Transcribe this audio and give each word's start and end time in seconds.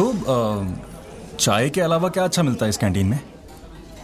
तो 0.00 0.12
चाय 1.40 1.70
के 1.70 1.80
अलावा 1.80 2.08
क्या 2.08 2.24
अच्छा 2.24 2.42
मिलता 2.42 2.66
है 2.66 2.70
इस 2.70 2.76
कैंटीन 2.76 3.06
में? 3.06 3.20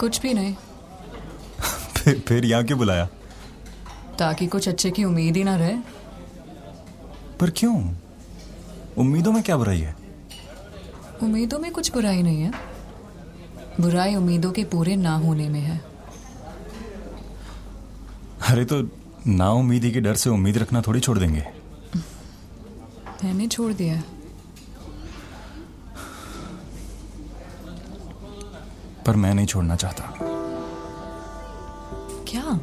कुछ 0.01 0.21
भी 0.21 0.35
नहीं। 0.35 0.55
फिर, 1.97 2.23
फिर 2.29 2.45
यहाँ 2.45 2.65
क्यों 2.65 2.79
बुलाया? 2.79 3.09
ताकि 4.19 4.47
कुछ 4.47 4.69
अच्छे 4.69 4.91
की 4.91 5.05
उम्मीद 5.05 5.37
ही 5.37 5.45
ना 5.45 5.57
रहे। 5.57 5.77
पर 7.41 7.51
क्यों? 7.51 7.95
उम्मीदों 8.99 9.33
में 9.33 9.43
क्या 9.43 9.57
बुराई 9.57 9.81
है? 9.81 9.97
उम्मीदों 11.23 11.59
में 11.59 11.73
कुछ 11.73 11.93
बुराई 11.93 12.23
नहीं 12.23 12.43
है। 12.43 12.53
बुराई 13.81 14.15
उम्मीदों 14.15 14.53
के 14.53 14.65
पूरे 14.65 14.97
ना 14.97 15.15
होने 15.17 15.49
में 15.49 15.61
है। 15.61 15.85
अरे 18.49 18.65
तो 18.65 18.89
ना 19.27 19.51
उम्मीदी 19.51 19.91
के 19.91 20.01
डर 20.01 20.15
से 20.15 20.31
उम्मीद 20.31 20.59
रखना 20.59 20.81
थोड़ी 20.81 21.01
छोड़ 21.01 21.19
देंगे। 21.19 21.47
मैंने 23.25 23.47
छोड़ 23.47 23.73
दिया 23.73 24.03
पर 29.07 29.17
मैं 29.17 29.35
नहीं 29.35 29.47
छोड़ना 29.47 29.77
चाहता। 29.77 30.15
क्या? 32.29 32.61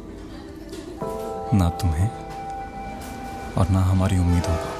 ना 1.58 1.68
तुम्हें 1.68 2.10
और 3.58 3.68
ना 3.68 3.80
हमारी 3.80 4.18
उम्मीदों 4.18 4.56
को। 4.56 4.72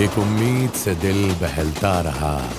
एक 0.00 0.18
उम्मीद 0.18 0.70
से 0.70 0.94
दिल 0.94 1.34
बहलता 1.34 2.00
रहा 2.00 2.50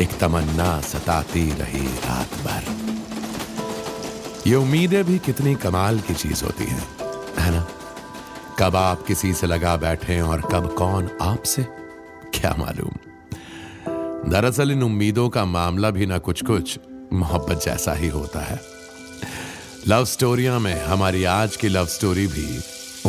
एक 0.00 0.18
तमन्ना 0.18 0.80
सताती 0.80 1.52
रही 1.52 1.86
रात 1.86 2.28
भर। 2.28 2.62
ये 4.46 4.54
उम्मीदें 4.54 5.04
भी 5.04 5.18
कितनी 5.18 5.54
कमाल 5.54 6.00
की 6.00 6.14
चीज़ 6.14 6.44
होती 6.44 6.64
हैं 6.64 6.88
है 7.38 7.50
ना? 7.50 7.66
कब 8.58 8.76
आप 8.76 9.02
किसी 9.02 9.34
से 9.34 9.46
लगा 9.46 9.76
बैठे 9.76 10.20
और 10.20 10.40
कब 10.40 10.74
कौन 10.74 11.10
आपसे 11.22 11.62
क्या 12.34 12.54
मालूम? 12.58 12.99
दरअसल 14.28 14.70
इन 14.70 14.82
उम्मीदों 14.82 15.28
का 15.28 15.44
मामला 15.44 15.90
भी 15.90 16.06
ना 16.06 16.18
कुछ 16.18 16.44
कुछ 16.44 16.78
मोहब्बत 17.12 17.62
जैसा 17.64 17.92
ही 17.92 18.08
होता 18.08 18.40
है। 18.40 18.60
लव 19.88 20.04
स्टोरिया 20.04 20.58
में 20.58 20.84
हमारी 20.84 21.24
आज 21.24 21.56
की 21.56 21.68
लव 21.68 21.86
स्टोरी 21.86 22.26
भी 22.26 22.58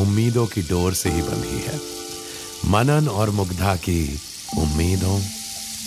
उम्मीदों 0.02 0.46
की 0.46 0.62
डोर 0.62 0.94
से 0.94 1.10
ही 1.10 1.22
बंधी 1.22 1.60
है। 1.60 1.80
मनन 2.66 3.08
और 3.08 3.30
मुग्धा 3.30 3.76
की 3.76 4.20
उम्मीदों 4.58 5.20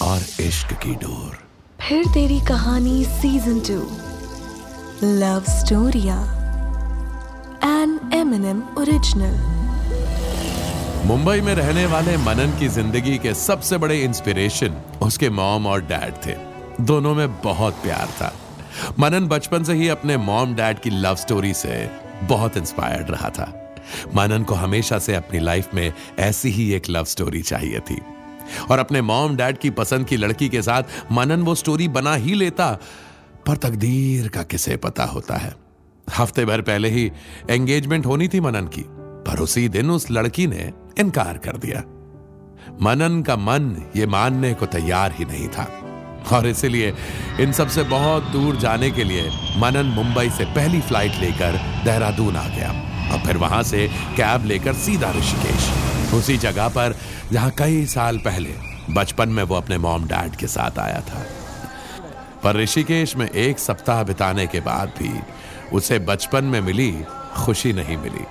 और 0.03 0.23
इश्क 0.41 0.73
की 0.73 0.95
डोर। 0.95 1.39
फिर 1.81 2.07
तेरी 2.07 2.41
कहानी 2.41 3.05
season 3.05 3.61
two 3.61 3.81
love 5.05 5.45
स्टोरिया 5.49 6.21
N 7.65 7.99
M 8.15 8.35
N 8.35 8.45
M 8.45 8.63
original 8.79 9.54
Mumbai 11.07 11.41
में 11.41 11.55
रहने 11.55 11.85
वाले 11.87 12.17
मनन 12.17 12.57
की 12.59 12.69
ज़िंदगी 12.69 13.19
के 13.19 13.35
सबसे 13.35 13.79
बड़े 13.79 14.01
इंस्पिरेशन 14.03 14.77
उसके 15.03 15.31
मॉम 15.31 15.67
और 15.67 15.81
डैड 15.81 16.15
थे। 16.27 16.35
दोनों 16.81 17.15
में 17.15 17.41
बहुत 17.43 17.75
प्यार 17.75 18.07
था। 18.07 18.33
मनन 18.99 19.27
बचपन 19.29 19.65
से 19.65 19.75
ही 19.75 19.89
अपने 19.89 20.17
मॉम 20.17 20.55
डैड 20.55 20.79
की 20.79 20.91
लव 20.91 21.15
स्टोरी 21.15 21.53
से 21.55 21.91
बहुत 22.23 22.57
इंस्पायर्ड 22.57 23.11
रहा 23.11 23.31
था। 23.31 23.77
मनन 24.15 24.43
को 24.43 24.55
हमेशा 24.55 24.99
से 24.99 25.15
अपनी 25.15 25.41
लाइफ 25.41 25.75
में 25.75 25.93
ऐसी 26.19 26.49
ही 26.49 26.73
एक 26.73 26.91
लव 26.91 27.05
स्टोरी 27.05 27.43
चाहिए 27.43 27.81
थी। 27.81 28.01
और 28.71 28.79
अपने 28.79 29.03
मॉम 29.03 29.37
डैड 29.37 29.59
की 29.59 29.71
पसंद 29.71 30.07
की 30.07 30.17
लड़की 30.17 30.49
के 30.49 30.63
साथ 30.63 31.13
मनन 31.13 31.43
वो 31.43 31.55
स्टोरी 31.55 31.89
बना 31.89 32.15
ही 32.15 32.35
लेता, 32.35 32.73
पर 33.47 33.57
तकदीर 33.57 34.29
का 34.29 34.43
किसे 34.43 34.77
पता 34.77 35.05
होता 35.05 35.37
है? 35.37 35.55
हफ़्ते 36.19 36.45
भर 36.45 36.61
पहले 36.61 36.89
ही 36.89 37.11
एंगेजमेंट 37.51 38.07
होनी 38.07 38.29
थी 38.29 38.41
मनन 38.41 38.67
की। 38.79 39.04
पर 39.27 39.39
उसी 39.39 39.69
दिन 39.69 39.91
उस 39.91 40.11
लड़की 40.11 40.47
ने 40.47 40.73
इनकार 40.99 41.39
कर 41.39 41.57
दिया। 41.57 41.83
मनन 42.83 43.23
का 43.23 43.37
मन 43.37 43.91
ये 43.97 44.07
मानने 44.07 44.55
को 44.55 44.67
तैयार 44.67 45.13
ही 45.13 45.25
नहीं 45.25 45.49
था। 45.49 45.81
और 46.33 46.47
इसलिए 46.47 46.95
इन 47.41 47.53
सबसे 47.53 47.83
बहुत 47.83 48.23
दूर 48.23 48.57
जाने 48.57 48.91
के 48.91 49.05
लिए 49.05 49.31
मनन 49.57 49.87
मुंबई 49.87 50.31
से 50.31 50.45
पहली 50.45 50.81
फ़्लाइट 50.81 51.13
लेकर 51.21 51.83
देहरादून 51.85 52.37
आ 52.37 52.49
गया। 52.49 52.91
और 53.13 53.19
फिर 53.27 53.37
वहाँ 53.37 53.63
से 53.63 53.89
कैब 54.17 54.45
लेकर 54.45 54.75
सीधा 54.75 55.11
ऋषिकेश। 55.11 55.71
उसी 56.15 56.37
जगह 56.37 56.69
पर 56.69 56.97
जहाँ 57.33 57.51
कई 57.51 57.87
साल 57.87 58.19
पहले 58.19 58.55
बचपन 58.91 59.29
में 59.29 59.43
वो 59.43 59.55
अपने 59.55 59.79
मॉम 59.79 60.05
डैड 60.05 60.37
के 60.37 60.47
साथ 60.47 60.79
आया 60.79 61.01
था। 61.01 61.27
पर 62.43 62.57
ऋषिकेश 62.57 63.17
में 63.17 63.31
एक 63.31 63.59
सप्ताह 63.59 64.03
बिताने 64.03 64.47
के 64.47 64.61
बाद 64.61 64.89
भी 64.89 65.21
उसे 65.73 65.99
बचपन 65.99 66.45
में 66.45 66.61
मिली, 66.61 66.93
खुशी 67.37 67.73
नहीं 67.73 67.97
मिली। 67.97 68.25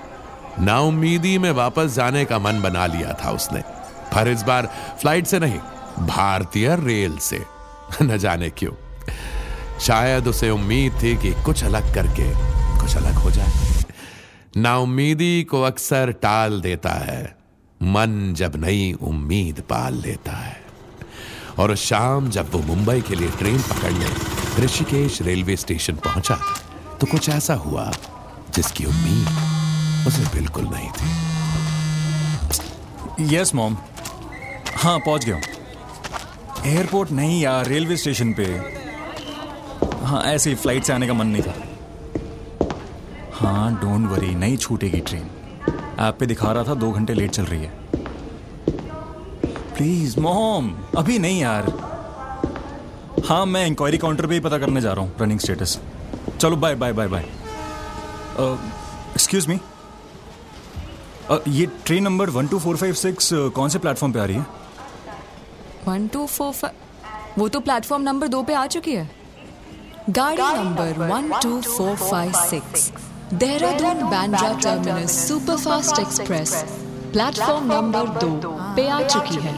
नाउमीदी 0.60 1.38
में 1.38 1.50
वापस 1.50 1.94
जाने 1.94 2.24
का 2.24 2.38
मन 2.38 2.62
बना 2.62 2.86
लिया 2.86 3.18
था 3.24 3.30
उसने। 3.30 3.60
पर 4.14 4.28
इस 4.28 4.42
बार 4.42 4.66
फ़्लाइट 5.00 5.26
से 5.26 5.38
नहीं, 5.38 5.58
भारतीय 6.06 6.76
रेल 6.76 7.18
से। 7.18 7.44
न 8.02 8.18
जाने 8.18 8.50
क्यों। 8.50 8.72
शायद 9.80 10.28
उसे 10.28 10.50
उम्मीद 10.50 10.92
थी 11.02 11.16
कि 11.16 11.42
कुछ 11.42 11.64
अलग 11.64 11.94
करके, 11.94 12.32
कुछ 12.80 12.96
अलग 12.96 13.14
हो 13.14 13.30
जाए। 13.30 13.52
नाउमीदी 14.56 15.42
को 15.42 15.62
अक्सर 15.62 16.12
टाल 16.12 16.60
देता 16.60 16.90
है, 16.90 17.36
मन 17.82 18.34
जब 18.36 18.52
नई 18.56 18.92
उम्मीद 18.92 19.60
पाल 19.60 19.94
लेता 19.94 20.32
है। 20.32 20.64
और 21.58 21.76
शाम 21.76 22.30
जब 22.30 22.52
वो 22.52 22.58
मुंबई 22.58 23.00
के 23.00 23.14
लिए 23.14 23.28
ट्रेन 23.28 23.58
पकड़ने 23.58 24.06
ऋषिकेश 24.60 25.22
रेलवे 25.22 25.56
स्टेशन 25.56 25.92
पहुँचा 25.92 26.38
तो 27.00 27.06
कुछ 27.06 27.28
ऐसा 27.28 27.54
हुआ 27.54 27.92
जिसकी 28.54 28.84
उम्मीद 28.84 29.53
उसे 30.06 30.22
बिल्कुल 30.34 30.64
नहीं 30.68 30.90
थी। 30.90 31.08
यस 33.34 33.54
मॉम 33.54 33.76
हाँ 34.76 34.98
पहुँच 34.98 35.24
गया 35.24 35.34
हूँ। 35.34 35.42
एयरपोर्ट 36.66 37.10
नहीं 37.10 37.40
यार 37.42 37.66
रेलवे 37.66 37.96
स्टेशन 37.96 38.32
पे। 38.32 38.44
हाँ 40.04 40.22
ऐसे 40.24 40.50
ही 40.50 40.56
फ़्लाइट 40.56 40.84
से 40.84 40.92
आने 40.92 41.06
का 41.06 41.14
मन 41.14 41.26
नहीं 41.26 41.42
था। 41.42 41.54
हाँ 43.34 43.74
डोंट 43.80 44.06
वरी 44.10 44.34
नहीं 44.34 44.56
छूटेगी 44.56 45.00
ट्रेन 45.00 45.26
ऐप 46.00 46.16
पे 46.20 46.26
दिखा 46.26 46.52
रहा 46.52 46.64
था, 46.64 46.74
दो 46.74 46.90
घंटे 46.92 47.14
लेट 47.14 47.30
चल 47.30 47.44
रही 47.44 47.62
है। 47.62 47.72
प्लीज़ 49.76 50.18
मॉम 50.20 50.74
अभी 50.98 51.18
नहीं 51.18 51.40
यार। 51.40 51.72
हाँ 53.26 53.44
मैं 53.46 53.66
इंक्वायरी 53.66 53.98
काउंटर 53.98 54.26
पे 54.26 54.34
ही 54.34 54.40
पता 54.40 54.58
करने 54.58 54.80
जा 54.80 54.92
रहा 54.92 55.04
हूँ 55.04 55.12
रनिंग 55.20 55.40
स्टेटस 55.40 55.78
चलो 56.40 56.56
bye 56.56 56.74
bye 56.74 56.92
bye 56.92 57.08
bye 57.08 57.24
excuse 58.40 59.46
me 59.48 59.58
ये 61.48 61.66
train 61.86 62.02
number 62.04 62.30
one 62.30 62.46
two 62.46 62.58
four 62.58 62.76
five 62.76 62.94
six 62.94 63.28
कौन 63.54 63.68
से 63.68 63.78
प्लेटफॉर्म 63.78 64.12
पे 64.12 64.18
आ 64.20 64.24
रही 64.24 64.36
है? 64.36 64.46
वन 65.86 66.06
टू 66.12 66.26
फोर 66.26 66.52
फाइव 66.52 67.38
वो 67.38 67.48
तो 67.48 67.60
प्लेटफॉर्म 67.60 68.02
नंबर 68.02 68.28
दो 68.28 68.42
पे 68.42 68.54
आ 68.54 68.66
चुकी 68.74 68.94
है। 68.94 69.08
गाड़ी 70.10 70.42
number 70.42 70.98
one 70.98 71.32
two 71.42 71.60
four 71.60 71.96
five 71.96 72.32
six 72.40 72.90
Dehradun 73.34 74.02
Bandra 74.10 74.52
terminus 74.62 75.16
superfast 75.28 75.98
express 76.00 76.52
platform 77.12 77.72
number 77.72 78.08
दो 78.20 78.30
पे 78.76 78.88
आ 78.88 79.00
चुकी 79.06 79.40
है। 79.46 79.54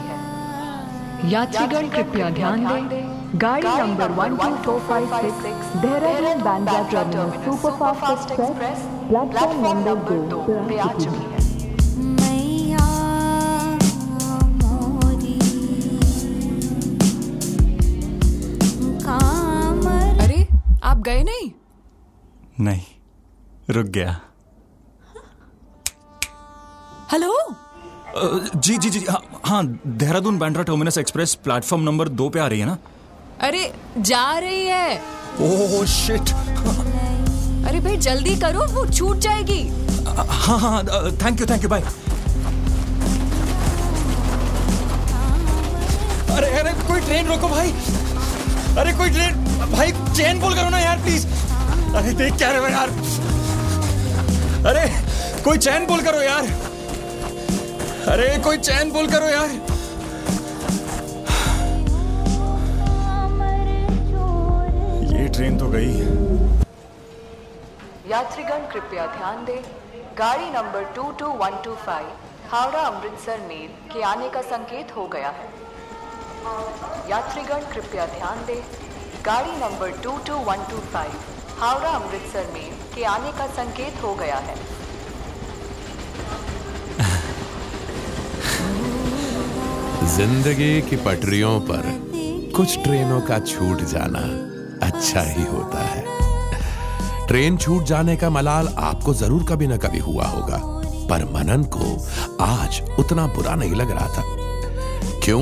यात्रीगण 1.31 1.89
कृपया 1.89 2.29
ध्यान 2.29 2.65
दें 2.67 3.39
गाड़ी 3.41 3.67
number 3.67 4.11
one 4.19 4.37
two 4.37 4.51
four 4.65 4.79
five 4.89 5.17
six 5.41 5.75
Dehradun 5.81 6.43
Bandra 6.43 6.81
terminus 6.91 7.61
superfast 7.61 8.31
express 8.31 8.87
platform 9.09 9.67
number 9.67 10.27
दो 10.29 10.39
पे 10.47 10.77
आ 10.77 10.91
चुकी 10.93 11.23
है। 11.23 11.36
गए 21.07 21.23
नहीं? 21.23 21.51
नहीं 22.59 23.73
रुक 23.75 23.87
गया। 23.97 24.19
हेलो? 27.11 27.33
जी 28.55 28.77
जी 28.77 28.89
जी 28.89 28.99
हाँ, 29.09 29.21
हाँ 29.45 29.63
Dehradun 29.87 30.37
Bandra 30.39 30.63
terminus 30.63 30.97
express 30.97 31.33
platform 31.43 31.83
number 31.83 32.09
दो 32.21 32.29
पे 32.29 32.39
आ 32.39 32.47
रही 32.47 32.59
है 32.59 32.65
ना? 32.65 32.77
अरे 33.47 33.71
जा 34.09 34.27
रही 34.39 34.65
है। 34.65 34.97
ओह 35.41 35.85
शिट 35.85 36.29
अरे 37.67 37.79
भाई 37.79 37.97
जल्दी 38.05 38.35
करो 38.39 38.65
वो 38.73 38.85
छूट 38.91 39.17
जाएगी। 39.27 39.61
हाँ 40.07 40.59
हाँ 40.59 40.83
thank 41.23 41.39
you 41.41 41.45
thank 41.49 41.63
you 41.63 41.69
bye 41.69 41.81
अरे 46.37 46.49
अरे 46.59 46.73
कोई 46.87 46.99
ट्रेन 47.01 47.27
रोको 47.27 47.47
भाई। 47.49 47.71
अरे 48.77 48.91
कोई 48.93 49.09
ट्रेन, 49.09 49.35
भाई 49.71 49.91
चैन 50.15 50.39
बोल 50.39 50.53
करो 50.55 50.69
ना 50.69 50.79
यार 50.79 50.97
प्लीज़ 51.03 51.25
अरे 51.97 52.11
देख 52.13 52.35
क्या 52.37 52.49
रहे 52.51 52.59
हो 52.59 52.67
यार। 52.67 52.89
अरे 54.69 54.83
कोई 55.43 55.57
चैन 55.57 55.85
बोल 55.85 56.01
करो 56.01 56.21
यार। 56.21 56.45
अरे 58.13 58.27
कोई 58.43 58.57
चैन 58.59 58.91
बोल 58.91 59.07
करो 59.07 59.29
यार। 59.29 59.49
ये 65.11 65.27
ट्रेन 65.29 65.57
तो 65.57 65.69
गई। 65.69 65.91
यात्रीगण, 68.11 68.71
कृपया 68.73 69.05
ध्यान 69.17 69.45
दें। 69.45 69.61
गाड़ी 70.19 70.49
नंबर 70.51 70.83
22125 70.95 72.11
हावड़ा 72.51 72.81
अमृतसर 72.81 73.39
मेल 73.47 73.71
के 73.93 74.01
आने 74.05 74.29
का 74.29 74.41
संकेत 74.51 74.95
हो 74.95 75.07
गया 75.07 75.29
है। 75.29 75.49
यात्रीगण, 77.09 77.61
कृपया 77.73 78.05
ध्यान 78.07 78.45
दें। 78.45 78.61
गाड़ी 79.25 79.51
नंबर 79.51 79.91
22125 80.01 81.59
हावड़ा 81.59 81.89
अमृतसर 81.89 82.51
में 82.53 82.71
के 82.95 83.03
आने 83.05 83.31
का 83.31 83.47
संकेत 83.53 84.03
हो 84.03 84.13
गया 84.15 84.37
है। 84.37 84.55
ज़िंदगी 90.07 90.81
की 90.81 90.95
पटरियों 90.95 91.59
पर 91.61 91.83
कुछ 92.55 92.77
ट्रेनों 92.83 93.19
का 93.21 93.39
छूट 93.39 93.81
जाना 93.87 94.19
अच्छा 94.87 95.21
ही 95.21 95.43
होता 95.45 95.83
है। 95.85 96.05
ट्रेन 97.27 97.57
छूट 97.57 97.83
जाने 97.83 98.15
का 98.17 98.29
मलाल 98.29 98.67
आपको 98.79 99.13
ज़रूर 99.13 99.43
कभी 99.43 99.67
ना 99.67 99.77
कभी 99.77 99.99
हुआ 99.99 100.25
होगा, 100.25 100.57
पर 101.09 101.25
मनन 101.33 101.63
को 101.75 101.93
आज 102.43 102.81
उतना 102.99 103.27
बुरा 103.27 103.55
नहीं 103.55 103.75
लग 103.75 103.91
रहा 103.91 104.07
था। 104.07 104.23
क्यों? 105.23 105.41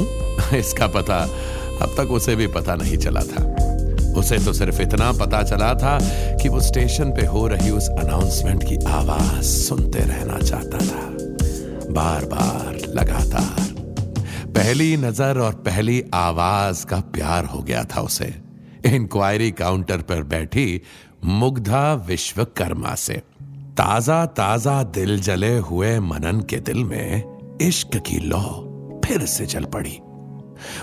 इसका 0.53 0.87
पता 0.87 1.17
अब 1.81 1.95
तक 1.97 2.11
उसे 2.11 2.35
भी 2.35 2.47
पता 2.47 2.75
नहीं 2.75 2.97
चला 2.97 3.21
था। 3.21 3.43
उसे 4.19 4.37
तो 4.37 4.53
सिर्फ़ 4.53 4.81
इतना 4.81 5.11
पता 5.11 5.43
चला 5.43 5.73
था 5.73 5.97
कि 6.37 6.49
वो 6.49 6.61
स्टेशन 6.61 7.11
पे 7.11 7.25
हो 7.25 7.47
रही 7.47 7.69
उस 7.69 7.89
अनाउंसमेंट 7.89 8.63
की 8.63 8.75
आवाज़ 8.85 9.43
सुनते 9.43 9.99
रहना 9.99 10.39
चाहता 10.39 10.77
था। 10.77 11.09
बार 11.93 12.25
बार 12.25 12.77
लगातार। 12.95 13.73
पहली 14.47 14.97
नज़र 14.97 15.39
और 15.39 15.53
पहली 15.53 16.03
आवाज़ 16.13 16.85
का 16.85 16.99
प्यार 16.99 17.45
हो 17.45 17.61
गया 17.61 17.83
था 17.83 18.01
उसे। 18.01 18.33
इंक्वायरी 18.85 19.51
काउंटर 19.51 19.97
पर 19.97 20.23
बैठी 20.23 20.81
मुग्धा 21.23 21.93
विश्वकर्मा 21.93 22.95
से। 22.95 23.21
ताज़ा 23.77 24.25
ताज़ा 24.25 24.83
दिल 24.83 25.19
जले 25.19 25.57
हुए 25.57 25.99
मनन 25.99 26.39
के 26.39 26.57
दिल 26.57 26.83
में 26.83 27.23
इश्क 27.61 27.97
की 27.97 28.19
लौ 28.19 28.41
फिर 29.05 29.25
से 29.25 29.45
चल 29.45 29.63
पड़ी। 29.63 29.99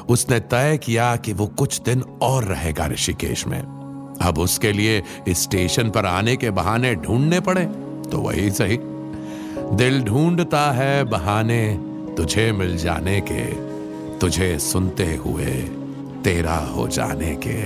उसने 0.08 0.38
तय 0.40 0.78
किया 0.82 1.14
कि 1.16 1.32
वो 1.32 1.46
कुछ 1.58 1.80
दिन 1.80 2.02
और 2.22 2.44
रहेगा 2.44 2.86
ऋषिकेश 2.86 3.46
में। 3.46 3.60
अब 4.22 4.38
उसके 4.38 4.72
लिए 4.72 5.02
स्टेशन 5.30 5.90
पर 5.90 6.06
आने 6.06 6.36
के 6.36 6.50
बहाने 6.52 6.94
ढूँढने 6.96 7.40
पड़े 7.40 7.64
तो 8.10 8.18
वही 8.18 8.50
सही। 8.50 8.78
दिल 9.76 10.02
ढूंढता 10.02 10.70
है 10.72 11.04
बहाने 11.04 11.62
तुझे 12.16 12.50
मिल 12.52 12.76
जाने 12.76 13.20
के, 13.22 13.44
तुझे 14.18 14.58
सुनते 14.58 15.14
हुए 15.16 15.52
तेरा 16.24 16.56
हो 16.66 16.86
जाने 16.88 17.34
के। 17.46 17.56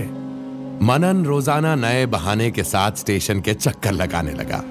मनन 0.85 1.25
रोज़ाना 1.25 1.75
नए 1.75 2.07
बहाने 2.07 2.51
के 2.51 2.63
साथ 2.65 2.97
स्टेशन 2.97 3.41
के 3.41 3.55
चक्कर 3.55 3.93
लगाने 3.93 4.33
लगा 4.33 4.63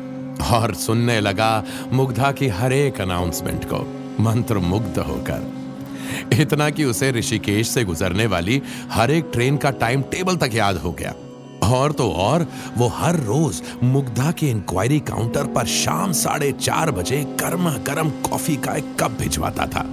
और 0.51 0.74
सुनने 0.75 1.19
लगा 1.19 1.63
मुग्धा 1.94 2.31
की 2.31 2.48
हर 2.50 2.74
एक 2.74 3.01
अनाउंसमेंट 3.01 3.65
को 3.65 3.80
मंत्र 4.24 4.59
मुग्ध 4.62 5.00
होकर। 5.00 5.64
इतना 6.41 6.69
कि 6.69 6.85
उसे 6.85 7.11
ऋषिकेश 7.11 7.69
से 7.69 7.83
गुजरने 7.83 8.25
वाली 8.25 8.61
हर 8.91 9.11
एक 9.11 9.29
ट्रेन 9.33 9.57
का 9.57 9.71
टाइम 9.71 10.01
टेबल 10.01 10.35
तक 10.37 10.51
याद 10.53 10.77
हो 10.77 10.91
गया। 10.91 11.13
और 11.63 11.91
तो 11.91 12.09
और 12.11 12.47
वो 12.77 12.87
हर 12.87 13.15
रोज 13.15 13.61
मुग्धा 13.83 14.31
के 14.31 14.49
इंक्वायरी 14.49 14.99
काउंटर 14.99 15.43
पर 15.45 15.65
शाम 15.65 16.11
साढ़े 16.11 16.51
चार 16.51 16.91
बजे 16.91 17.23
गर्मा 17.39 17.73
गर्म 17.87 18.09
कॉफ़ी 18.09 18.55
का 18.55 18.75
एक 18.75 18.95
कप 18.99 19.11
भिजवाता 19.11 19.65
था। 19.67 19.85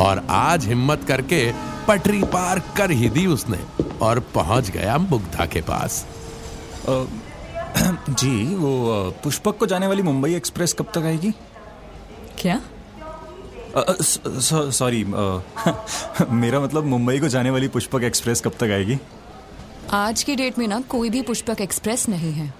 और 0.00 0.26
आज 0.30 0.66
हिम्मत 0.66 1.04
करके 1.04 1.52
पटरी 1.88 2.22
पार 2.22 2.58
कर 2.76 2.90
ही 2.90 3.08
दी 3.08 3.26
उसने 3.26 3.58
और 4.02 4.20
पहुँच 4.34 4.70
गया 4.70 4.98
मुग्धा 4.98 5.46
के 5.46 5.60
पास। 5.60 6.06
जी 8.10 8.54
वो 8.54 8.70
पुष्पक 9.24 9.56
को 9.56 9.66
जाने 9.66 9.86
वाली 9.86 10.02
मुंबई 10.02 10.34
एक्सप्रेस 10.34 10.72
कब 10.72 10.86
तक 10.94 11.02
आएगी? 11.04 11.30
क्या? 12.38 12.60
सॉरी 13.76 15.04
मेरा 16.30 16.60
मतलब 16.60 16.84
मुंबई 16.84 17.18
को 17.20 17.28
जाने 17.28 17.50
वाली 17.50 17.68
पुष्पक 17.68 18.02
एक्सप्रेस 18.02 18.40
कब 18.40 18.52
तक 18.60 18.70
आएगी? 18.72 18.98
आज 19.92 20.22
की 20.22 20.36
डेट 20.36 20.58
में 20.58 20.66
ना 20.68 20.80
कोई 20.88 21.10
भी 21.10 21.22
पुष्पक 21.22 21.60
एक्सप्रेस 21.60 22.08
नहीं 22.08 22.32
है। 22.32 22.52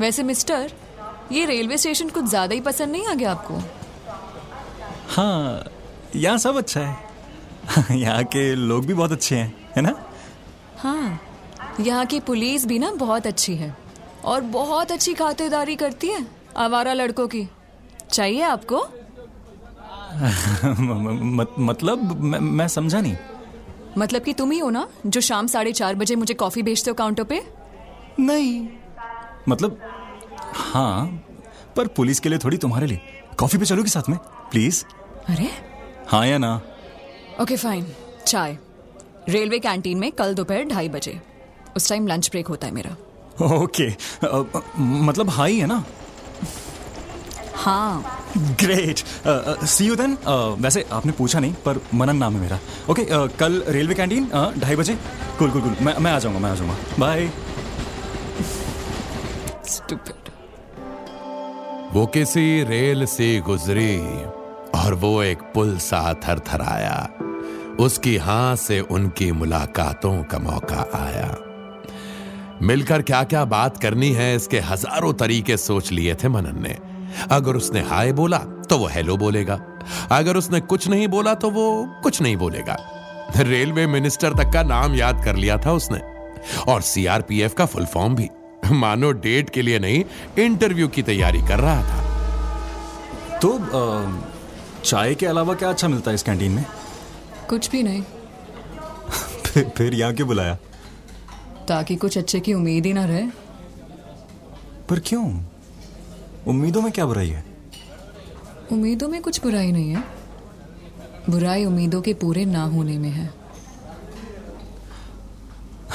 वैसे 0.00 0.22
मिस्टर 0.22 0.72
ये 1.32 1.44
रेलवे 1.44 1.78
स्टेशन 1.78 2.08
कुछ 2.08 2.24
ज़्यादा 2.24 2.54
ही 2.54 2.60
पसंद 2.60 2.92
नहीं 2.92 3.06
आ 3.06 3.14
गया 3.14 3.30
आपको? 3.30 3.58
हाँ 5.08 5.64
यहाँ 6.16 6.38
सब 6.38 6.56
अच्छा 6.56 6.80
है। 6.80 7.96
यहाँ 7.98 8.24
के 8.24 8.54
लोग 8.54 8.86
भी 8.86 8.94
बहुत 8.94 9.12
अच्छे 9.12 9.36
हैं 9.36 9.54
है 9.76 9.82
ना? 9.82 9.94
हाँ 10.78 11.20
यहाँ 11.80 12.06
की 12.06 12.20
पुलिस 12.20 12.66
भी 12.66 12.78
ना 12.78 12.90
बहुत 12.90 13.26
अच्छी 13.26 13.54
है 13.56 13.76
और 14.24 14.40
बहुत 14.40 14.92
अच्छी 14.92 15.14
खातिरदारी 15.14 15.76
करती 15.76 16.08
है 16.08 16.26
आवारा 16.56 16.92
लड़कों 16.92 17.26
की। 17.28 17.48
चाहिए 18.10 18.42
आपको? 18.42 18.86
मत- 21.20 21.58
मतलब 21.58 22.20
मैं, 22.20 22.38
मैं 22.40 22.68
समझा 22.68 23.00
नहीं। 23.00 23.16
मतलब 23.98 24.22
कि 24.22 24.32
तुम 24.32 24.50
ही 24.50 24.58
हो 24.58 24.70
ना 24.70 24.88
जो 25.06 25.20
शाम 25.20 25.46
साढ़े 25.46 25.72
चार 25.72 25.94
बजे 25.94 26.16
मुझे 26.16 26.34
कॉफ़ी 26.34 26.62
बेचते 26.62 26.90
हो 26.90 26.94
काउंटर 26.94 27.24
पे? 27.24 27.46
नहीं। 28.20 28.68
मतलब 29.48 29.78
हाँ 30.54 31.06
पर 31.76 31.86
पुलिस 31.86 32.20
के 32.20 32.28
लिए 32.28 32.38
थोड़ी 32.38 32.56
तुम्हारे 32.56 32.86
लिए। 32.86 33.00
कॉफ़ी 33.38 33.58
पे 33.58 33.64
चलोगी 33.64 33.88
साथ 33.88 34.08
में 34.08 34.18
प्लीज़? 34.50 34.84
अरे? 35.28 35.50
हाँ 36.08 36.26
या 36.26 36.38
ना? 36.38 36.60
ओके 37.40 37.56
फाइन 37.56 37.86
चाय। 38.26 38.58
रेलवे 39.28 39.58
कैंटीन 39.58 39.98
में 39.98 40.12
कल 40.12 40.34
दोपहर 40.34 40.64
ढाई 40.64 40.88
बजे। 40.88 41.22
उस 41.76 41.88
टाइम 41.88 42.06
लंच 42.06 42.30
ब्रेक 42.30 42.46
होता 42.46 42.66
है 42.66 42.72
मेरा। 42.72 42.96
ओके 43.46 43.90
अ, 44.26 44.44
मतलब 44.78 45.30
हाई 45.30 45.56
है 45.56 45.66
ना? 45.66 45.84
हाँ। 47.54 48.21
ग्रेट 48.36 48.98
सी 49.66 49.86
यू 49.86 49.96
देन 49.96 50.16
वैसे 50.60 50.84
आपने 50.92 51.12
पूछा 51.12 51.40
नहीं 51.40 51.52
पर 51.64 51.80
मनन 51.94 52.16
नाम 52.16 52.34
है 52.34 52.40
मेरा। 52.40 52.58
ओके 52.90 53.02
okay, 53.02 53.14
uh, 53.14 53.38
कल 53.38 53.62
रेलवे 53.68 53.94
कैंटीन 53.94 54.28
अ, 54.28 54.50
ढाई 54.58 54.76
बजे? 54.76 54.98
कुल 55.38 55.50
कुल 55.50 55.62
कुल 55.62 55.76
मैं 55.82 55.96
मैं 55.98 56.12
आ 56.12 56.18
जाऊँगा 56.18 56.40
मैं 56.40 56.50
आ 56.50 56.54
जाऊँगा। 56.54 56.76
बाय 56.98 57.30
स्टूपिड 59.66 60.30
वो 61.92 62.06
किसी 62.06 62.62
रेल 62.62 63.04
से 63.06 63.38
गुजरी 63.40 63.98
और 64.74 64.94
वो 64.94 65.22
एक 65.22 65.38
पुल 65.54 65.76
सा 65.78 66.02
थर 66.14 66.38
थरथराया। 66.38 67.08
उसकी 67.80 68.16
हाँ 68.16 68.56
से 68.56 68.80
उनकी 68.80 69.30
मुलाकातों 69.32 70.22
का 70.22 70.38
मौका 70.38 70.86
आया। 70.94 71.36
मिलकर 72.62 73.02
क्या 73.02 73.22
क्या 73.24 73.44
बात 73.44 73.76
करनी 73.76 74.10
है 74.12 74.34
इसके 74.36 74.60
हज़ारों 74.60 75.12
तरीके 75.12 75.56
सोच 75.56 75.92
लिए 75.92 76.14
थे 76.14 76.28
मनन 76.28 76.62
ने। 76.62 76.76
अगर 77.30 77.56
उसने 77.56 77.80
हाय 77.80 78.12
बोला 78.12 78.38
तो 78.38 78.78
वो 78.78 78.86
हेलो 78.86 79.16
बोलेगा। 79.16 79.60
अगर 80.10 80.36
उसने 80.36 80.60
कुछ 80.60 80.88
नहीं 80.88 81.08
बोला 81.08 81.34
तो 81.34 81.50
वो 81.50 81.94
कुछ 82.02 82.22
नहीं 82.22 82.36
बोलेगा। 82.36 82.76
रेलवे 83.36 83.86
मिनिस्टर 83.86 84.32
तक 84.32 84.50
का 84.52 84.62
नाम 84.62 84.94
याद 84.94 85.24
कर 85.24 85.36
लिया 85.36 85.56
था 85.58 85.72
उसने। 85.72 86.00
और 86.68 86.82
सीआरपीएफ 86.82 87.54
का 87.54 87.66
फुल 87.66 87.86
फॉर्म 87.86 88.14
भी। 88.14 88.30
मानो 88.70 89.12
डेट 89.12 89.50
के 89.50 89.62
लिए 89.62 89.78
नहीं 89.78 90.04
इंटरव्यू 90.38 90.88
की 90.88 91.02
तैयारी 91.02 91.40
कर 91.40 91.60
रहा 91.60 91.82
था। 91.82 92.02
तो 93.38 93.58
अ, 93.58 94.10
चाय 94.84 95.14
के 95.14 95.26
अलावा 95.26 95.54
क्या 95.54 95.68
अच्छा 95.70 95.88
मिलता 95.88 96.10
है 96.10 96.14
इस 96.14 96.22
कैंटीन 96.22 96.52
में? 96.52 96.64
कुछ 97.48 97.70
भी 97.70 97.82
नहीं। 97.82 98.02
फिर, 99.46 99.72
फिर 99.76 99.94
यहाँ 99.94 100.14
क्यों 100.14 100.28
बुलाया? 100.28 100.58
ताकि 101.68 101.96
कुछ 101.96 102.18
अच्छे 102.18 102.40
की 102.40 102.54
उम्मीद 102.54 102.86
ही 102.86 102.92
ना 102.92 103.04
रहे। 103.04 103.26
पर 104.88 104.98
क्यों? 104.98 105.40
उम्मीदों 106.46 106.82
में 106.82 106.92
क्या 106.92 107.06
बुराई 107.06 107.28
है? 107.28 107.44
उम्मीदों 108.72 109.08
में 109.08 109.22
कुछ 109.22 109.42
बुराई 109.42 109.72
नहीं 109.72 109.90
है। 109.90 110.04
बुराई 111.30 111.64
उम्मीदों 111.64 112.02
के 112.02 112.14
पूरे 112.14 112.44
ना 112.44 112.62
होने 112.62 112.98
में 112.98 113.10
है। 113.10 113.34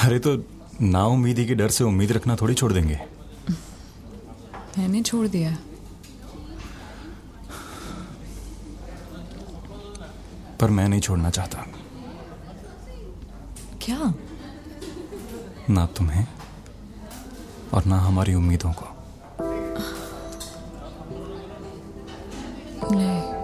अरे 0.03 0.19
तो 0.19 0.43
ना 0.81 1.05
उम्मीदी 1.05 1.45
के 1.45 1.55
डर 1.55 1.69
से 1.69 1.83
उम्मीद 1.83 2.11
रखना 2.11 2.35
थोड़ी 2.35 2.53
छोड़ 2.53 2.73
देंगे। 2.73 2.99
मैंने 4.77 5.01
छोड़ 5.01 5.27
दिया। 5.27 5.57
पर 10.61 10.69
मैं 10.69 10.89
नहीं 10.89 11.01
छोड़ना 11.01 11.29
चाहता। 11.29 11.65
क्या? 13.81 14.13
ना 15.69 15.85
तुम्हें 15.85 16.27
और 17.73 17.85
ना 17.85 17.99
हमारी 17.99 18.33
उम्मीदों 18.33 18.73
को। 18.73 18.96
नहीं 22.91 23.37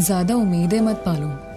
ज़्यादा 0.00 0.34
उम्मीदें 0.34 0.80
मत 0.80 1.02
पालो। 1.08 1.52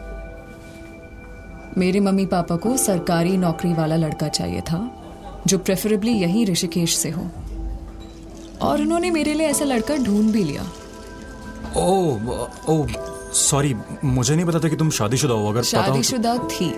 मेरे 1.77 1.99
मम्मी 1.99 2.25
पापा 2.25 2.55
को 2.55 2.77
सरकारी 2.77 3.37
नौकरी 3.37 3.73
वाला 3.73 3.95
लड़का 3.95 4.27
चाहिए 4.27 4.61
था 4.61 5.03
जो 5.47 5.57
प्रेफरेबली 5.57 6.11
यही 6.11 6.45
ऋषिकेश 6.45 6.97
से 6.97 7.09
हो। 7.09 7.27
और 8.61 8.81
उन्होंने 8.81 9.11
मेरे 9.11 9.33
लिए 9.33 9.47
ऐसा 9.47 9.65
लड़का 9.65 9.95
ढूंढ 9.95 10.31
भी 10.31 10.43
लिया। 10.43 10.63
ओ 11.77 12.17
ओ 12.69 12.87
सॉरी 13.33 13.75
मुझे 14.03 14.35
नहीं 14.35 14.45
पता 14.45 14.59
था 14.59 14.69
कि 14.69 14.75
तुम 14.75 14.89
शादीशुदा 14.89 15.33
हो 15.33 15.49
अगर 15.49 15.61
तो- 15.61 15.69
शादीशुदा 15.69 16.37
थी। 16.37 16.75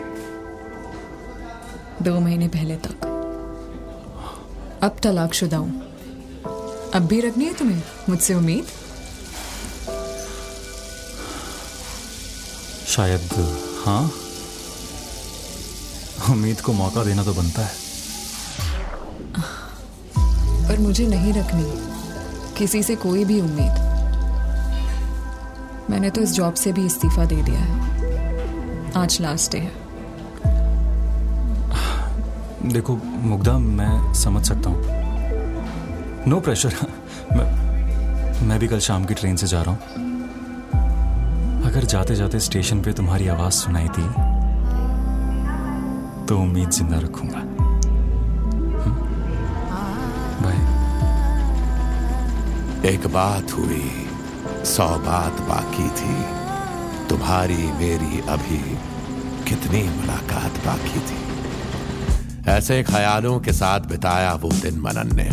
दो 2.01 2.19
महीने 2.19 2.47
पहले 2.47 2.75
तक। 2.75 2.95
अब 4.83 4.95
तलाकशुदा 5.03 5.57
हूँ। 5.57 5.81
अब 6.95 6.99
भी 6.99 7.21
रखनी 7.21 7.45
है 7.45 7.53
तुम्हें 7.53 7.83
मुझसे 8.09 8.33
उम्मीद? 8.33 8.65
शायद 12.97 13.21
हाँ? 13.85 14.03
उम्मीद 16.29 16.61
को 16.61 16.73
मौका 16.73 17.03
देना 17.03 17.23
तो 17.23 17.33
बनता 17.33 17.61
है। 17.61 17.71
पर 20.67 20.79
मुझे 20.79 21.07
नहीं 21.07 21.33
रखनी 21.33 21.65
किसी 22.57 22.81
से 22.83 22.95
कोई 22.95 23.25
भी 23.25 23.39
उम्मीद। 23.41 23.75
मैंने 25.89 26.09
तो 26.09 26.21
इस 26.21 26.31
जॉब 26.31 26.53
से 26.53 26.71
भी 26.73 26.85
इस्तीफा 26.85 27.25
दे 27.25 27.35
दिया 27.35 27.59
है। 27.59 28.91
आज 28.97 29.17
लास्ट 29.21 29.51
डे 29.51 29.57
है। 29.57 29.71
देखो 32.71 32.95
मुग्धा 33.27 33.57
मैं 33.57 34.13
समझ 34.13 34.47
सकता 34.47 34.69
हूँ। 34.69 34.79
नो 36.27 36.39
प्रेशर 36.39 36.75
मैं, 37.33 37.47
मैं 38.47 38.59
भी 38.59 38.67
कल 38.67 38.79
शाम 38.79 39.05
की 39.05 39.13
ट्रेन 39.13 39.35
से 39.35 39.47
जा 39.47 39.61
रहा 39.61 39.71
हूँ। 39.71 39.79
अगर 41.77 41.85
जाते 41.85 42.15
जाते 42.15 42.39
स्टेशन 42.39 42.81
पे 42.81 42.93
तुम्हारी 42.93 43.27
आवाज़ 43.27 43.53
सुनाई 43.53 43.87
दी 43.87 44.03
तो 46.25 46.37
उम्मीद 46.39 46.69
ज़िंदा 46.69 46.99
रखूँगा। 46.99 47.39
हम्म? 48.83 48.95
बाय 50.43 50.57
एक 52.93 53.07
बात 53.07 53.51
हुई, 53.51 53.91
सौ 54.65 54.87
बात 54.87 55.41
बाकी 55.41 55.89
थी। 55.89 56.17
तुम्हारी, 57.07 57.57
मेरी 57.57 58.19
अभी 58.19 58.59
कितनी 59.49 59.83
मुलाकात 59.83 60.51
बाकी 60.51 60.99
थी। 60.99 61.19
ऐसे 62.49 62.83
ख्यालों 62.83 63.39
के 63.39 63.53
साथ 63.53 63.79
बिताया 63.79 64.33
वो 64.33 64.49
दिन 64.49 64.79
मनन 64.79 65.15
ने। 65.15 65.29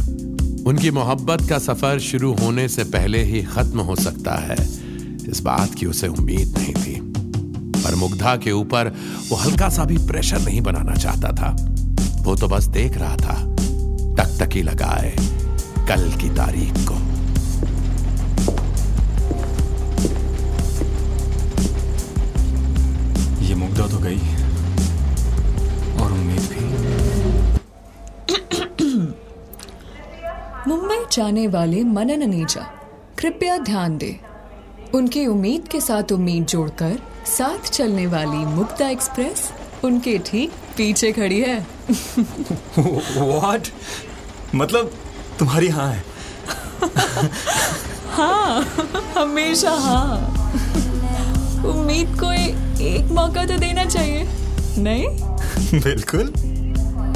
उनकी 0.71 0.91
मोहब्बत 0.91 1.49
का 1.49 1.59
सफ़र 1.59 1.99
शुरू 1.99 2.35
होने 2.35 2.69
से 2.69 2.85
पहले 2.85 3.23
ही 3.23 3.43
खत्म 3.43 3.81
हो 3.81 3.97
सकता 3.97 4.35
है। 4.35 4.84
इस 5.35 5.41
बात 5.41 5.75
की 5.75 5.87
उसे 5.87 6.09
उम्मीद 6.09 6.55
नहीं 6.59 6.75
थी। 6.75 7.01
पर 7.83 7.95
मुग्धा 7.95 8.37
के 8.37 8.53
ऊपर 8.53 8.89
वो 9.29 9.37
हल्का 9.37 9.69
सा 9.69 9.85
भी 9.85 9.97
प्रेशर 9.99 10.39
नहीं 10.39 10.61
बनाना 10.61 10.95
चाहता 10.95 11.33
था। 11.33 11.51
वो 12.23 12.37
तो 12.37 12.49
बस 12.49 12.65
देख 12.65 12.99
रहा 12.99 13.17
था। 13.17 13.35
टकटकी 14.15 14.63
लगाए 14.63 15.11
कल 15.89 16.11
की 16.23 16.31
तारीख 16.31 16.75
को। 16.89 16.95
ये 23.45 23.55
मुग्धा 23.55 23.87
तो 23.87 23.99
गई। 23.99 24.23
और 26.03 26.13
उम्मीद 26.13 26.49
भी। 26.53 26.65
मुंबई 30.69 31.05
जाने 31.13 31.49
वाले 31.49 31.85
मनन 31.85 32.23
अनीजा 32.23 32.63
कृपया 33.19 33.59
ध्यान 33.59 33.99
दें। 33.99 34.24
उनकी 34.95 35.27
उम्मीद 35.27 35.69
के 35.69 35.81
साथ 35.81 36.13
उम्मीद 36.13 36.45
जोड़कर 36.47 36.99
साथ 37.27 37.71
चलने 37.71 38.07
वाली 38.07 38.45
मुक्ता 38.47 38.89
एक्सप्रेस 38.89 39.53
उनके 39.85 40.19
ठीक 40.19 40.53
पीछे 40.77 41.13
खड़ी 41.13 41.41
है। 41.41 41.67
व्हाट 42.79 43.69
मतलब 44.55 44.93
तुम्हारी 45.39 45.69
हाँ 45.69 45.89
है। 45.93 46.05
हाँ 48.13 48.63
हमेशा 49.19 49.71
हाँ। 49.71 50.17
उम्मीद 51.71 52.19
को 52.21 52.33
ए, 52.33 52.45
एक 52.81 53.13
मौका 53.13 53.45
तो 53.45 53.59
देना 53.59 53.85
चाहिए 53.85 54.27
नहीं? 54.79 55.07
बिल्कुल। 55.81 56.33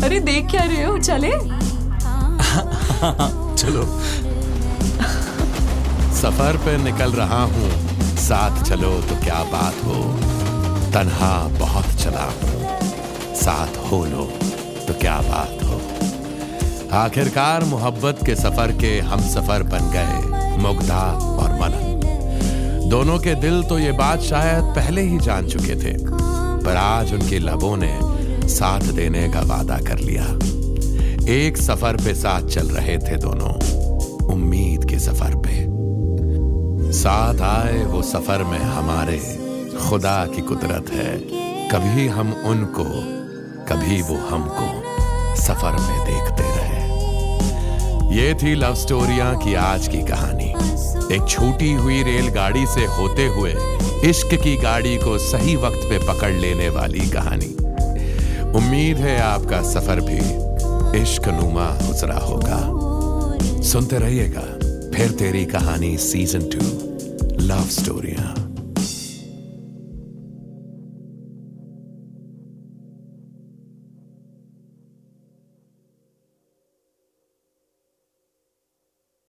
अरे 0.04 0.20
देख 0.20 0.46
क्या 0.50 0.64
रहे 0.64 0.82
हो 0.82 0.98
चले। 0.98 1.30
चलो। 3.56 3.82
सफ़र 6.18 6.56
पे 6.56 6.76
निकल 6.76 7.12
रहा 7.12 7.42
हूँ। 7.42 7.70
साथ 8.18 8.62
चलो 8.62 8.90
तो 9.00 9.16
क्या 9.16 9.42
बात 9.44 9.74
हो? 9.84 10.02
तन्हा 10.94 11.36
बहुत 11.58 11.94
चला 11.94 12.24
हूँ। 12.24 13.34
साथ 13.34 13.76
हो 13.90 14.04
लो 14.04 14.24
तो 14.86 14.98
क्या 15.00 15.20
बात 15.20 15.62
हो? 15.62 15.80
आखिरकार 16.98 17.64
मोहब्बत 17.64 18.24
के 18.26 18.34
सफ़र 18.34 18.72
के 18.72 18.98
हम 19.00 19.20
सफ़र 19.28 19.62
बन 19.62 19.90
गए, 19.90 20.58
मुग्धा 20.58 21.02
और 21.34 21.52
मनन। 21.52 22.88
दोनों 22.90 23.18
के 23.18 23.34
दिल 23.34 23.62
तो 23.62 23.78
ये 23.78 23.92
बात 23.92 24.20
शायद 24.22 24.74
पहले 24.76 25.02
ही 25.02 25.18
जान 25.18 25.46
चुके 25.46 25.76
थे, 25.76 25.96
पर 26.64 26.76
आज 26.76 27.12
उनके 27.14 27.38
लबों 27.38 27.76
ने 27.76 27.98
साथ 28.48 28.92
देने 28.92 29.28
का 29.28 29.40
वादा 29.46 29.78
कर 29.78 29.98
लिया। 30.00 30.26
एक 31.32 31.56
सफ़र 31.56 31.96
पे 31.96 32.14
साथ 32.14 32.48
चल 32.48 32.70
रहे 32.70 32.98
थे 32.98 33.16
दोनों, 33.16 33.54
उम्मीद 34.34 34.90
के 34.90 34.98
सफ़र 34.98 35.34
पे। 35.36 35.67
साथ 36.92 37.40
आए 37.40 37.84
वो 37.84 38.02
सफ़र 38.02 38.44
में 38.44 38.58
हमारे। 38.58 39.18
खुदा 39.88 40.26
की 40.26 40.42
कुदरत 40.42 40.90
है। 40.90 41.18
कभी 41.68 42.08
हम 42.08 42.32
उनको, 42.32 42.84
कभी 43.64 44.02
वो 44.02 44.28
हमको 44.28 44.82
सफ़र 45.36 45.72
में 45.72 46.06
देखते 46.06 46.42
रहे। 46.42 46.78
ये 48.16 48.34
थी 48.34 48.54
लव 48.54 48.74
स्टोरिया 48.74 49.34
की 49.34 49.54
आज 49.54 49.88
की 49.88 49.98
कहानी। 49.98 50.54
एक 51.16 51.26
छूटी 51.28 51.72
हुई 51.72 52.02
रेलगाड़ी 52.02 52.66
से 52.66 52.86
होते 52.86 53.26
हुए 53.26 53.54
इश्क 54.04 54.34
की 54.34 54.56
गाड़ी 54.56 54.96
को 54.96 55.18
सही 55.18 55.56
वक्त 55.56 55.80
पे 55.84 55.98
पकड़ 55.98 56.32
लेने 56.32 56.68
वाली 56.68 57.10
कहानी। 57.10 57.54
उम्मीद 58.58 58.96
है 58.96 59.20
आपका 59.20 59.62
सफ़र 59.62 60.00
भी 60.00 60.18
इश्क 61.02 61.28
नुमा 61.28 61.78
गुजरा 61.86 62.18
होगा। 62.18 62.60
सुनते 63.62 63.98
रहिएगा। 63.98 64.57
फिर 64.98 65.10
तेरी 65.10 65.44
कहानी 65.46 65.96
सीज़न 65.98 66.48
टू 66.52 66.64
लव 67.40 67.66
स्टोरियाँ 67.70 68.47